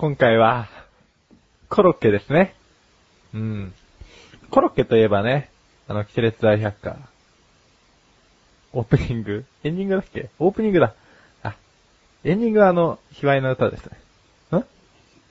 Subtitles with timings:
[0.00, 0.66] 今回は、
[1.68, 2.54] コロッケですね。
[3.34, 3.74] うん。
[4.48, 5.50] コロッケといえばね、
[5.88, 6.96] あの、キテレツ大百科。
[8.72, 10.30] オープニングエンディングだっけ？
[10.38, 10.94] オープニングだ。
[11.42, 11.54] あ、
[12.24, 13.84] エンディングはあの、卑猥な歌です
[14.52, 14.60] ね。
[14.60, 14.64] ん？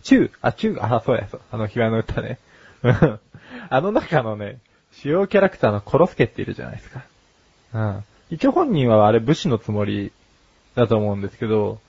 [0.03, 0.31] チュー？
[0.39, 0.95] あ、チュー？
[0.97, 1.41] あ、そうや、そう。
[1.51, 2.37] あの、卑猥な歌ね。
[3.71, 4.59] あの中のね、
[4.91, 7.03] 主要キャラクターのコロスケっているじゃないですか。
[7.73, 8.03] うん。
[8.29, 10.11] 一応本人はあれ武士のつもり
[10.75, 11.81] だと思うんですけど、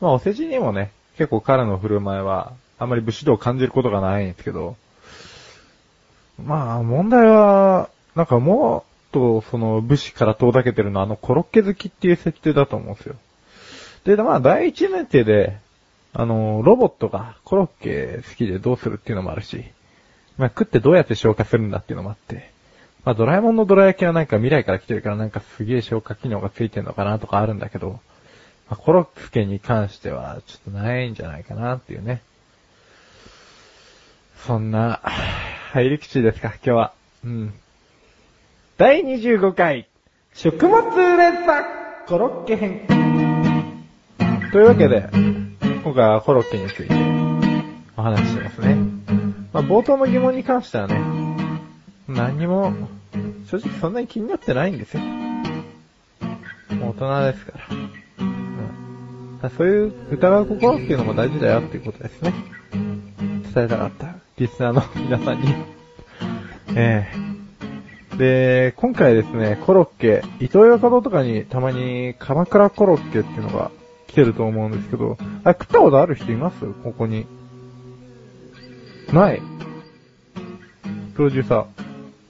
[0.00, 4.76] まあお世辞にもね、結構彼の振る舞いは、あまり武士道を感じることがないんですけど、
[6.42, 13.14] まあ問題は、なんかもっとその武士から遠ざけてるのはあのコロッケ好きっていう設定だと思うんですよ。
[14.04, 15.56] で、まあ第一年生で、
[16.12, 19.64] あの、ロボットがコロッケ好きでどうするっていうのもあるし、
[20.36, 22.50] まあ食ってどうやって消化するんだっていうのもあって、
[23.04, 28.00] まあドラえもんのドラ焼きはなんか未来から来てるからなんかすげえ消化機能がついてるのかなとかあるんだけど、
[28.68, 32.22] まあ、コロッケに関してはちょっとないんじゃないかなっていうね。
[34.46, 35.00] そんな、
[35.72, 36.92] 入り口ですか、今日は。
[37.24, 37.54] うん。
[38.76, 39.88] 第25回、
[40.34, 40.82] 食物
[41.16, 41.64] 連鎖
[42.06, 42.86] コロッケ編。
[44.52, 45.08] というわけで、
[45.82, 46.94] 今回はコロッケについて
[47.96, 48.76] お話ししますね。
[49.52, 51.00] まあ、冒頭の疑問に関してはね、
[52.08, 52.72] 何も、
[53.50, 55.02] 正直そんなに気になってないんですよ。
[55.02, 58.03] もう大人ですから。
[59.50, 62.32] そういう疑う心っていうのも大事だよっていうことですね。
[63.54, 64.14] 伝えたかった。
[64.38, 65.54] リスナーの皆さんに。
[66.76, 67.34] ええ
[68.16, 73.72] で、今回ですね、コロッケ、伊東洋華堂とかにたまに鎌倉コロッケっていうのが
[74.06, 76.64] 来てると思うんですけど、あ、食ったことある人います？
[76.84, 77.26] ここに。
[79.12, 79.42] ない。
[81.16, 81.64] プロデューサー。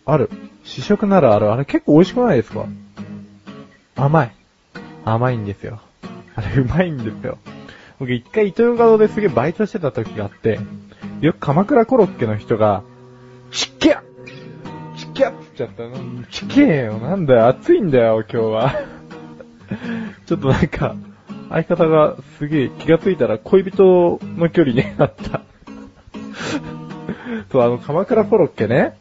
[0.06, 0.30] ある。
[0.64, 1.52] 試食ならある。
[1.52, 2.64] あれ結構美味しくないですか？
[3.94, 4.33] 甘い。
[5.05, 5.80] 甘いんですよ。
[6.36, 7.39] あれうまいんですよ。
[7.98, 10.58] 僕一回伊東洋華堂ですげえバイトしてた時があって、
[11.20, 12.83] よく鎌倉コロッケの人が、
[13.50, 14.02] ちっけや
[14.96, 16.24] ちっけやって言っちゃったの。
[16.24, 16.98] ちっけえよ。
[16.98, 17.48] なんだよ。
[17.48, 18.74] 暑いんだよ、今日は。
[20.27, 20.96] ちょっとなんか、
[21.50, 25.42] 相方がすげえ気がついたら恋人の距離になった。
[27.51, 28.96] そう、あの、鎌倉コロッケね。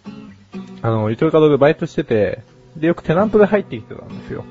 [0.81, 2.43] あの、伊東洋華堂でバイトしてて、
[2.75, 4.43] で、よくテナントで入ってきてたんですよ。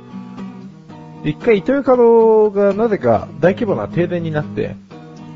[1.25, 4.75] 一回伊東洋華堂がなぜか大規模な停電になって、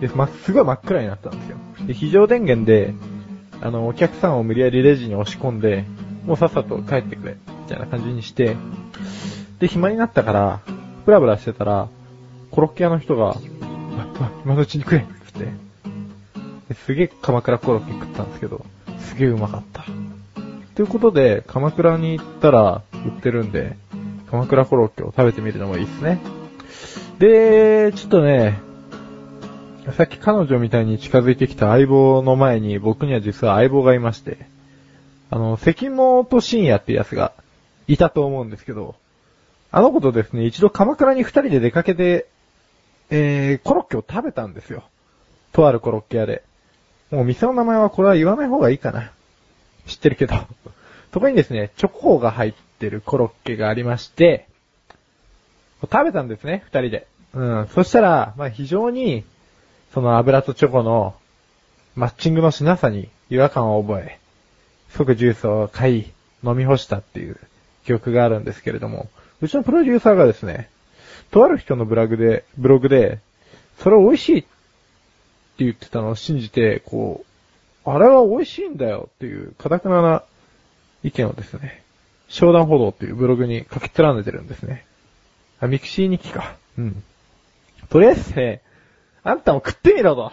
[0.00, 1.56] で、ま、すごい真っ暗になったんですよ。
[1.86, 2.94] で、非常電源で、
[3.62, 5.84] あの、お客さんを無理やりレジに押し込んで、
[6.26, 8.56] もうさっさと帰ってくれ、みたいな感じにして、
[9.60, 10.60] で、暇になったから、
[11.06, 11.88] ブラブラしてたら、
[12.50, 13.36] コロッケ屋の人が、あ、
[14.20, 15.66] あ、今のうちに食えつって。
[16.74, 18.66] すげえ鎌倉コロッケ食ったんですけど、
[18.98, 19.84] すげえうまかった。
[20.74, 23.76] ということで、鎌倉に行ったら売ってるんで、
[24.36, 26.20] 鎌倉コロッケを食べてみるのもいいですね。
[27.18, 28.60] で、ちょっとね、
[29.96, 34.46] さっき彼女みたいに近づいてきた相棒の前に僕には実は相棒がいまして、
[35.30, 37.32] あの、関本深夜ってやつが
[37.88, 38.94] いたと思うんですけど、
[39.72, 42.26] あの子とですね、一度鎌倉に二人で出かけて、
[43.08, 44.82] えー、コロッケを食べたんですよ。
[45.52, 46.42] とあるコロッケ屋で。
[47.10, 49.12] もう店の名前はこれは言わない方がいいかな。
[49.86, 50.34] 知ってるけど。
[51.14, 54.48] そこにですね、チョコが入ってるコロッケがありまして、
[55.82, 57.06] 食べたんですね、二人で。
[57.34, 57.68] うん。
[57.68, 59.24] そしたら、まあ非常に、
[59.92, 61.14] その油とチョコの
[61.94, 64.18] マッチングのしなさに違和感を覚え、
[64.90, 66.12] 即ジュースを買い、
[66.44, 67.38] 飲み干したっていう
[67.86, 69.08] 記憶があるんですけれども、
[69.40, 70.68] うちのプロデューサーがですね、
[71.30, 73.18] とある人のブログで、ブログで、
[73.78, 74.48] それ美味しいって
[75.58, 77.24] 言ってたのを信じて、こ
[77.84, 80.22] う、あれは美味しいんだよっていう、かたくなな
[81.02, 81.82] 意見をですね、
[82.28, 84.86] 商談報道っていうブログに書き連ねてるんですね。
[85.60, 86.56] あ、ミクシー日記か。
[86.78, 87.02] うん。
[87.88, 88.62] とりあえずね、
[89.22, 90.32] あんたも食ってみろと。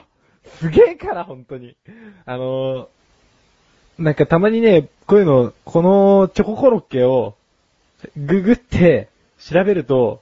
[0.59, 1.75] すげえから、本当に。
[2.25, 7.35] あのー、なんかたまにね、こういうの、このチョココロッケを、
[8.17, 10.21] ググって調べると、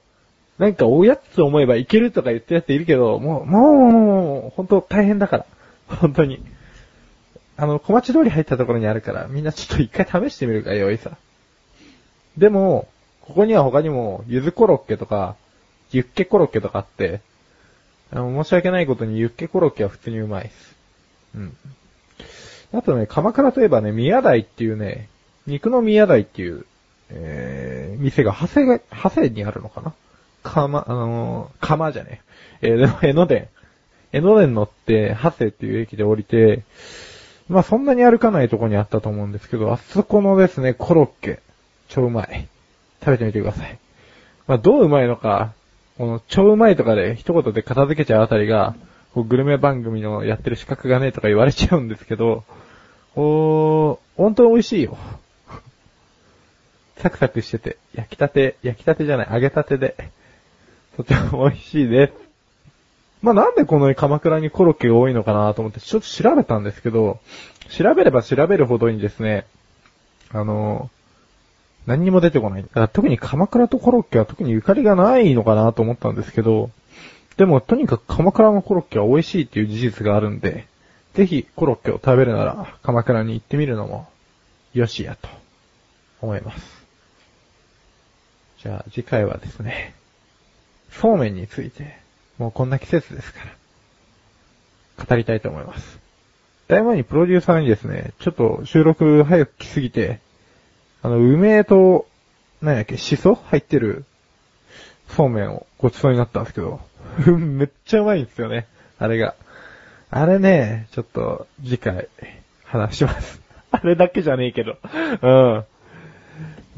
[0.58, 5.46] なんかおやつと思えばいけるとか言ってるやついるけど、もう、もう、もう、もう、本当大変だから。
[5.88, 6.42] 本当に。
[7.56, 11.16] あの、小町通り入ったところにあるから、みんなちょっと一回試してみるか、よいさ。
[12.36, 12.88] でも、
[13.20, 15.36] ここには他にも、ゆずコロッケとか、
[15.90, 17.20] ユッケコロッケとかあって、
[18.12, 20.76] 申し訳ないことにユッケコロッケは普通にうまいです。
[21.36, 21.56] うん。
[22.74, 25.08] あとね、鎌倉といえばね、宮台っていうね、
[25.46, 26.64] 肉の宮台っていう、
[27.10, 29.92] えー、店が、長谷が、長谷にあるのかな？
[30.42, 32.22] 鎌、あのー、鎌じゃね
[32.62, 32.70] え。
[32.70, 33.48] えー、でも、江ノ電。
[34.12, 36.64] 江ノ電乗って、長谷っていう駅で降りて、
[37.48, 41.40] まあそんなに歩かないとこにあったと思うんですけど、あそこのですね、コロッケ、
[41.92, 42.48] 超うまい。
[43.00, 43.78] 食べてみてください。
[44.46, 45.52] まあどううまいのか、
[45.98, 48.74] この超うまいとかで一言で片付けちゃうあたりが、
[49.12, 52.44] こうグルメ番組のやってる資格がねえとか言われちゃうんですけど、
[53.14, 54.96] おー、本当に美味しいよ。
[56.96, 59.96] サクサクしてて、焼きたて、焼きたてじゃない、揚げたてで、
[60.96, 62.12] とても美味しいです。
[63.22, 67.20] まあ、なんでこの鎌倉にコロッケが多いのかなと思ってちょっと調べたんですけど、
[67.68, 69.46] 調べれば調べるほどにですね、
[70.30, 70.90] あの、
[71.86, 72.62] 何にも出てこない。
[72.62, 76.70] だから特に鎌倉とコロッケは特にゆかりがないのかなと思ったんですけど、
[77.36, 80.66] でもとにかく鎌倉のコロッケは美味しいっていう事実があるんで、
[81.14, 84.08] ぜひコロッケを食べるなら鎌倉に行ってみるのも
[84.74, 85.28] よしやと
[86.20, 86.82] 思います。
[88.62, 89.94] じゃあ次回はですね、
[90.90, 91.98] そうめんについて、
[92.38, 93.40] もうこんな季節ですか
[94.98, 95.98] ら、語りたいと思います。
[96.68, 100.20] だいぶ前にプロデューサーにですね、ちょっと収録早く来すぎて、
[101.02, 102.06] あの、梅と、
[102.60, 104.04] 何やっけ、シソ入ってる、
[105.08, 106.80] そうめんをごちそうになったんですけど、
[107.36, 108.68] めっちゃうまいんですよね、
[108.98, 109.34] あれが。
[110.10, 112.08] あれね、ちょっと、次回、
[112.64, 113.40] 話します。
[113.72, 114.76] あれだけじゃねえけど。
[115.22, 115.64] うん。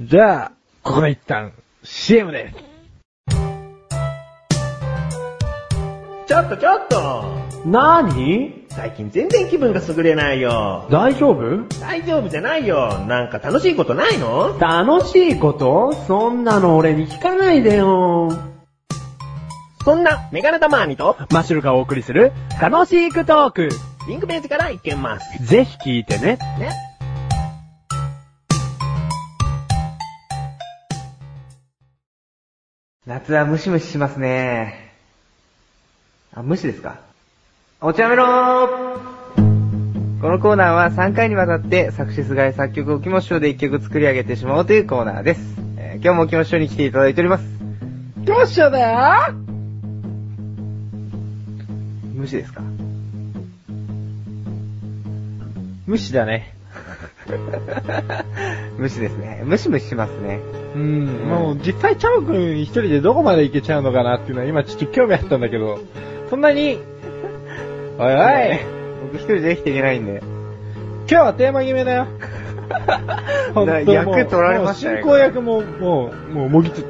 [0.01, 2.75] じゃあ、ここで一旦、CM です。
[6.27, 7.25] ちょっとちょっと
[7.67, 8.64] なーに？
[8.75, 10.89] 最近全然気分が優れないよ。
[10.91, 11.69] 大丈夫？
[11.81, 12.99] 大丈夫じゃないよ。
[13.07, 14.59] なんか楽しいことないの？
[14.59, 15.93] 楽しいこと？
[16.09, 18.33] そんなの俺に聞かないでよ。
[19.85, 23.69] そんな、メガネタマーニと、マッシュルがお送りする、楽しいクトーク。
[24.09, 25.45] リンクページからいけます。
[25.45, 26.39] ぜひ聞いてね。
[26.59, 26.71] ね。
[33.07, 34.93] 夏はムシムシしますね。
[36.35, 36.99] あ、ムシですか？
[37.87, 38.69] お茶メロー
[40.23, 45.41] このコーナーは3回にわたって作詞菅井作曲を木本師匠で1曲作り上げてしまおうというコーナーです。
[45.77, 47.45] えー今日も木本師匠に来ていただいております。
[48.25, 48.81] どうしようだ
[49.29, 49.35] よ
[52.15, 52.63] ムシですか？
[55.87, 56.55] 無視だね。
[58.79, 59.43] ムシですね。
[59.45, 60.41] ムシムシしますね。
[60.75, 65.79] うん、もう実際チャオくん一人でどこまで行けちゃうのかなっていうのは今ちょっと興味あったんだけど、
[66.31, 66.79] そんなに、
[67.97, 68.59] おいおい、
[69.13, 70.21] 僕一人で生きていけないんで。
[71.09, 72.07] 今日はテーマ決めだよ。
[73.55, 76.87] 本当なもう役取られましたねもう進行役も、もう、もう、もぎつ、よ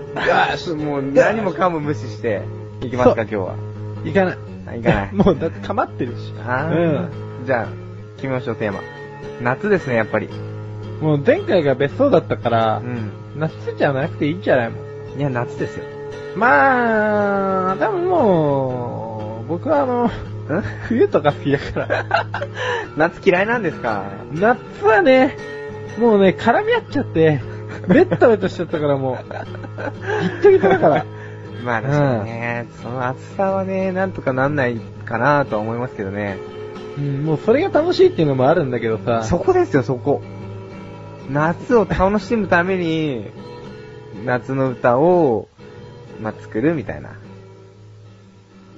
[0.56, 2.40] し、もう何もかも無視して、
[2.80, 3.54] いきますか今日は。
[4.04, 4.38] いかない。
[4.66, 6.32] あいかないもうだってかまってるし。
[6.46, 7.08] あー
[7.44, 7.66] じゃあ、
[8.16, 8.80] 決めましょうテーマ。
[9.42, 10.30] 夏ですね、やっぱり。
[11.02, 11.06] うん。
[11.06, 13.10] もう前回が別荘だったからう、ん。
[13.36, 14.76] 夏じゃなくていいんじゃないも
[15.16, 15.20] ん。
[15.20, 15.84] いや、夏ですよ。
[16.34, 20.10] まあ、多分もう、僕はあの、
[20.88, 22.04] 冬とか好きだから。
[22.96, 24.04] 夏嫌いなんですか？
[24.32, 25.36] 夏はね、
[25.98, 27.40] もうね、絡み合っちゃって、
[27.88, 29.16] ベッタベタしちゃったからもう、
[30.22, 31.04] ギットギトだから。
[31.64, 34.76] まあ確かにね、その暑さはね、なんとかなんない
[35.06, 36.36] かなとは思いますけどね。
[36.98, 39.22] うん、もうそれが楽しいっていうのもあるんだけどさ。
[39.24, 40.22] そこですよ、そこ。
[41.30, 43.30] 夏を楽しむために、
[44.26, 45.48] 夏の歌を、
[46.20, 47.10] まあ、作るみたいな。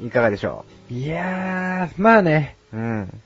[0.02, 3.22] いかがでしょいやー、まあね、ううん。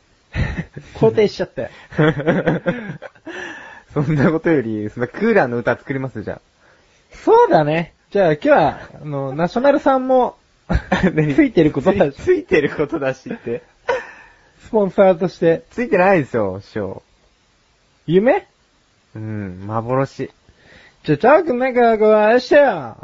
[0.94, 1.68] 肯定しちゃったよ。
[3.92, 6.40] そんなことより、そんなクーラーの歌作りますじゃ
[7.12, 7.94] そうだね。
[8.10, 10.36] じゃあ今日は、あの、ナショナルさんも、
[11.34, 13.62] ついてることだしつ、ついてることだしって。
[14.60, 17.02] スポンサーとして、ついてないですよ、師匠。
[18.06, 18.46] 夢？
[19.16, 20.30] うん、幻。
[21.02, 22.96] じゃあ、チャー君なんか、こう、あれしてよ。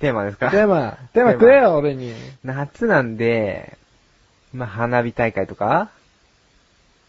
[0.00, 0.50] テーマですか？
[0.50, 2.14] テーマ、テーマくれよ、俺に。
[2.44, 3.76] 夏なんで、
[4.52, 5.90] まあ、花火大会とか？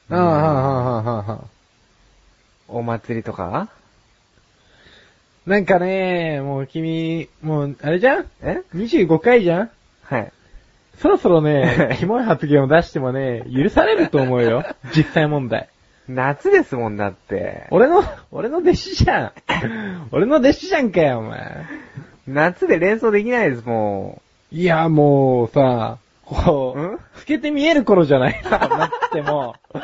[0.09, 0.59] ああ、はあ、は
[0.99, 1.47] あ、はあ、はあ。
[2.67, 3.69] お祭りとか？
[5.45, 8.25] なんかね、もう君、もう、あれじゃん？
[8.41, 9.69] え ?25 回じゃん？
[10.03, 10.31] はい。
[10.97, 14.65] そろそろね、キモい発言を出してもね、許されると思うよ。
[14.95, 15.69] 実際問題。
[16.07, 17.67] 夏ですもんだって。
[17.71, 19.31] 俺の、俺の弟子じゃん。
[20.11, 21.65] 俺の弟子じゃんかよ、お前。
[22.33, 24.21] 夏で連想できないです、も
[24.51, 26.91] いや、もうさ、こう、ん？
[26.91, 29.77] 老けて見える頃じゃないなっても、う。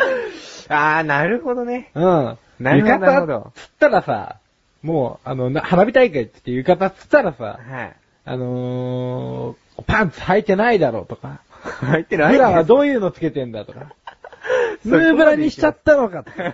[0.69, 1.91] あー、なるほどね。
[1.95, 2.37] うん。
[2.59, 4.37] なるほどなるほど浴衣つったらさ、
[4.83, 7.95] もう、あの、な花火大会って言って浴衣つったらさ、はい。
[8.25, 11.41] あのー、パンツ履いてないだろうとか、
[11.81, 13.93] 入ってないブラはどういうのつけてんだとか、
[14.85, 16.53] ヌーブラにしちゃったのかとか。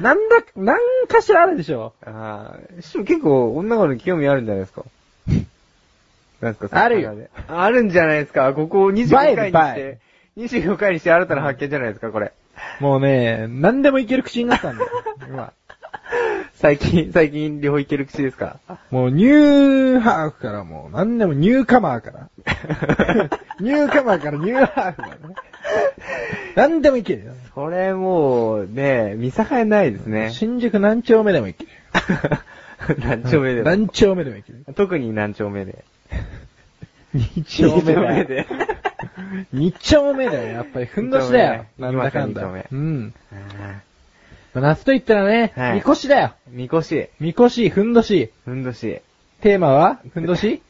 [0.00, 1.92] なんだ、なんかしらあるでしょ。
[2.04, 4.82] あー、師匠結構女の子に興味あるんじゃないですか。
[6.40, 7.14] なんかあるよ。
[7.48, 8.52] あるんじゃないですか。
[8.52, 9.98] ここ25回にして、
[10.36, 12.32] 25回にして新たな発見じゃないですか、これ。
[12.80, 14.90] もうね、何でもいける口になったんだよ。
[15.28, 15.52] 今。
[16.54, 18.58] 最近、最近両方いける口ですか？
[18.90, 22.28] もうニューハーフからもう何でもニューカマーから。
[23.60, 25.14] ニューカマーからニューハーフだね。
[26.56, 27.32] 何でもいけるよ。
[27.54, 30.30] それもう、ね、見境ないですね。
[30.30, 31.70] 新宿何丁目でもいける。
[33.00, 33.66] 何丁目でも。
[33.66, 34.64] 何丁目でもいける。
[34.74, 35.84] 特に何丁目で。
[37.14, 38.24] 二丁目。
[38.24, 38.46] で。
[39.52, 40.86] 二丁目だよ、やっぱり。
[40.86, 41.66] ふんどしだよ。
[41.78, 42.64] 二丁目なんだかんだ。
[42.70, 43.14] うん。
[44.54, 46.34] あ夏と言ったらね、はいみこしだよ。
[46.50, 48.30] ーみこし、みこし、ふんどし。
[48.44, 49.00] ふんどし。
[49.42, 50.62] テーマはふんどし？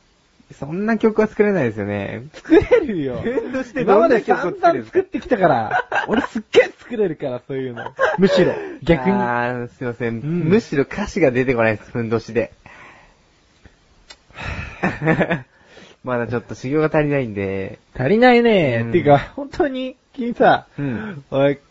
[0.53, 2.29] そんな曲は作れないですよね。
[2.33, 3.21] 作れるよ。
[3.65, 7.85] しで今まで散々作ってきたから、俺すっげえ作れるから、そういうの。
[8.19, 9.13] むしろ、逆に。
[9.13, 10.21] あー、すいません。
[10.21, 12.53] んむしろ歌詞が出てこないです、ふんどしで。
[16.05, 17.81] まだちょっと修行が足りないんで。
[17.99, 18.83] 足りないね。
[18.83, 21.25] うんっていうか、本当に、君さ、うん。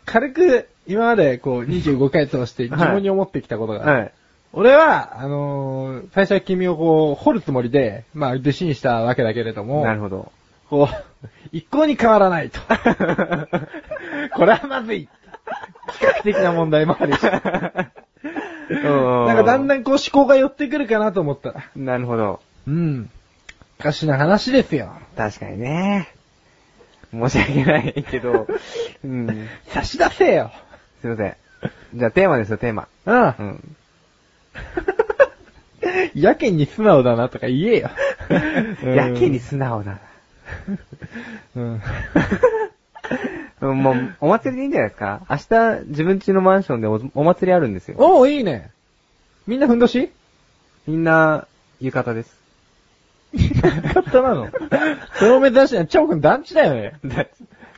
[0.04, 4.12] 軽く、今までこう、25回通して疑問に思ってきたことが、はい。
[4.58, 10.32] 俺は、あのー最初は君をこう、掘るつもりで、まあ、弟子にしたわけだけれども、なるほど。
[10.70, 12.58] こう、一向に変わらないと。
[14.34, 15.08] これはまずい。
[16.00, 17.22] 企画的な問題もあるし。
[17.22, 17.30] な
[19.26, 21.64] なんかだんだんこう思考が寄ってくるかなと思ったら。
[21.76, 22.40] なるほど。
[22.66, 23.10] うん。
[23.78, 24.90] おかしな話ですよ。
[25.18, 26.08] 確かにね。
[27.12, 28.46] 申し訳ないけど、
[29.04, 29.48] うん。
[29.66, 30.50] 差し出せよ。
[31.02, 31.36] すいません。
[31.94, 32.88] じゃあテーマですよ、テーマ。
[33.04, 33.24] うんう。
[33.28, 33.76] ん。
[36.14, 37.90] やけに素直だなとか言えよ。
[38.94, 39.98] やけに素直だ
[41.56, 41.80] うん。
[43.60, 43.68] な。
[43.74, 45.22] もう、お祭りでいいんじゃないですか？
[45.30, 47.96] 明日、自分家のマンションでおお祭りあるんですよ。
[47.98, 48.70] おー、いいね。
[49.46, 50.10] みんなふんどし？
[50.86, 51.46] みんな、
[51.80, 52.36] 浴衣です。
[53.32, 54.50] 浴衣なの？
[55.18, 55.88] それを目指してない。
[55.88, 56.94] チョーくん団地だよね。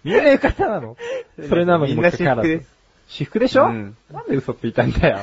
[0.05, 0.97] みんな浴衣なの？
[1.49, 2.69] それなのにもかかわらずみんな私服です。
[3.09, 5.19] 私服でしょ、うんなんで嘘って言ったんだよ。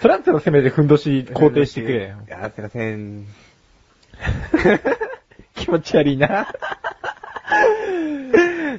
[0.00, 2.30] それだったらせめてふんどし肯定してくれよい。
[2.30, 3.26] や、すいません。
[5.54, 6.48] 気持ち悪いな。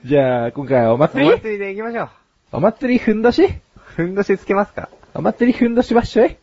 [0.06, 1.30] じゃあ、今回はおお祭り？
[1.32, 2.10] 祭りで行きましょう。
[2.54, 3.48] お祭りふんどし？
[3.96, 4.90] ふんどしつけますか？
[5.14, 6.38] お祭りふんどしばっしょい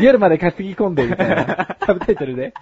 [0.00, 1.76] 夜まで担ぎ込んでみたいな。
[1.86, 2.52] サブタイトルで。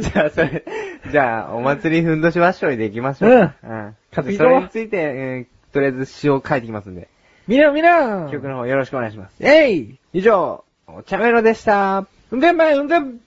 [0.00, 0.64] じゃあ、それ、
[1.10, 3.30] じゃあ、お祭りふんどしわっしょいで行きましょう。
[3.30, 3.52] うんうん。
[4.10, 7.08] 担ぎ込それについて、えーとりあえず詩を書いてきますんで、
[7.46, 9.34] みなみな曲の方よろしくお願いします。
[9.40, 12.06] えい以上、お茶メロでした。
[12.30, 13.20] うんでんまいうんでん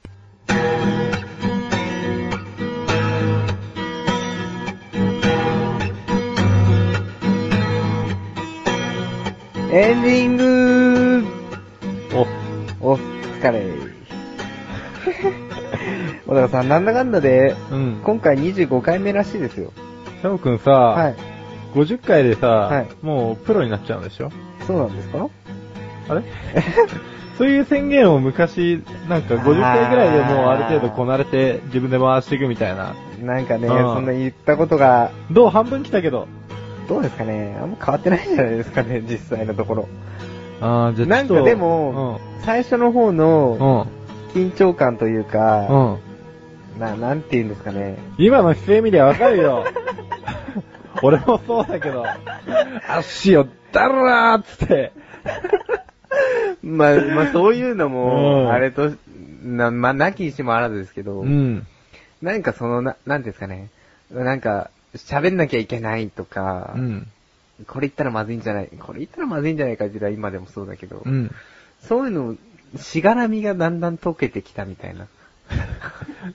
[9.72, 11.24] エンディング
[12.82, 13.64] お、お疲れ。
[16.26, 18.02] 小高さん、なんだかんだで、うん。
[18.04, 19.72] 今回25回目らしいですよ。
[20.22, 21.27] シャオくんさ、はい。
[21.84, 24.32] 50回でさ、はいもうプロになっちゃうんでしょ
[24.66, 25.30] そうなんですか？
[26.10, 26.24] あれ？
[27.38, 32.96] そういう宣言を昔、なんか50回ぐらいでもうある程度こなれて自分で回していくみたいな。
[33.22, 36.28] なんかね、うんそんな言ったことが、どう半分来たけど？
[36.90, 37.58] どうですかね？
[37.62, 39.88] あんま変わってないんじゃないですかね、 実際のところ。
[40.62, 43.86] あーじゃあなんかでも、最初の方うん、の
[44.36, 46.80] うん、緊張感というか、うん。
[46.80, 47.98] な、なんて言うんですかね。
[48.18, 49.64] 今の姿勢見りゃわかるよ。
[51.04, 52.06] 俺もそうだけど、
[52.88, 54.92] 足をだらーっつって。
[56.64, 58.94] まあ、まあそういうのうんも、あれと、
[59.44, 61.66] な、まあ、なきにしもあらずですけど、うん。
[62.22, 63.70] なんかその、な、なんですかね。
[64.12, 67.08] なんか、喋んなきゃいけないとか、うん。
[67.68, 71.32] これ言ったらまずいんじゃないこれ言ったらまずいんじゃないかっていうのは今でもそうだけど、うん。
[71.82, 72.36] そういうの、
[72.78, 75.08] しがらみがだんだん溶けてきたみたいな。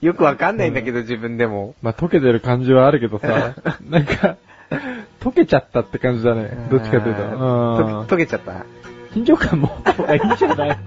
[0.01, 1.75] よくわかんないんだけど、自分でも。
[1.81, 3.55] まあ、溶けてる感じはあるけどさ、
[3.87, 4.37] なんか、
[5.21, 6.67] 溶けちゃったって感じだね。
[6.71, 7.23] どっちかというと。
[7.23, 8.65] あうんーと溶けちゃった。
[9.13, 9.69] 緊張感も、
[10.09, 10.77] いいんじゃない？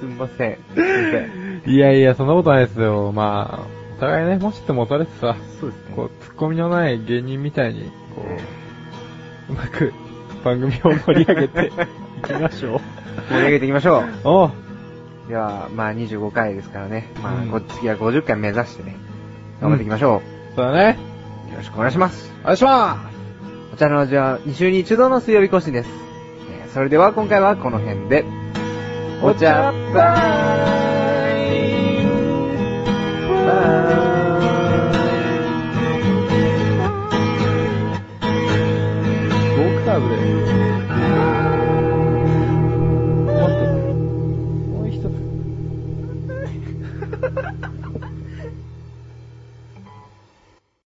[0.00, 0.58] すんません。
[0.74, 1.62] すんません。
[1.66, 3.12] いやいや、そんなことないですよ。
[3.12, 3.66] まあ、
[3.98, 5.92] お互いね、もしってもたれてさ、そうですね。
[5.96, 8.24] こう、ツッコミのない芸人みたいに、こ
[9.50, 9.92] う、うまく
[10.44, 11.66] 番組を盛り上げて
[12.18, 12.80] いきましょう。
[13.30, 14.04] 盛り上げていきましょう。
[14.24, 14.50] おう
[15.28, 17.08] では、まあ25回ですからね。
[17.22, 18.96] まあ、うんこ次は50回目指してね。
[19.60, 20.22] 頑張っていきましょ
[20.56, 20.96] そうだね。
[21.58, 21.60] う。
[21.60, 22.32] よろしくお願いします。
[22.42, 23.10] お願いしま
[23.72, 25.90] お茶の味は2週に1度の水曜日更新です。
[26.50, 28.24] えーそれでは今回はこの辺で。
[29.22, 30.97] お茶っぱー